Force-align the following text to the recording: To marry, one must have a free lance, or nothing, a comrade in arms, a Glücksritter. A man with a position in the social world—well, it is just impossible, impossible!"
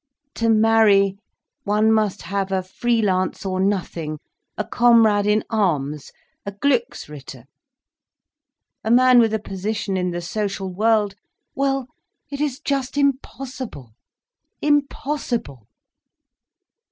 To 0.33 0.49
marry, 0.49 1.19
one 1.63 1.91
must 1.91 2.23
have 2.23 2.51
a 2.51 2.63
free 2.63 3.03
lance, 3.03 3.45
or 3.45 3.59
nothing, 3.59 4.17
a 4.57 4.65
comrade 4.65 5.27
in 5.27 5.43
arms, 5.51 6.11
a 6.43 6.51
Glücksritter. 6.51 7.43
A 8.83 8.89
man 8.89 9.19
with 9.19 9.31
a 9.31 9.37
position 9.37 9.97
in 9.97 10.09
the 10.09 10.19
social 10.19 10.73
world—well, 10.73 11.85
it 12.31 12.41
is 12.41 12.59
just 12.59 12.97
impossible, 12.97 13.93
impossible!" 14.59 15.67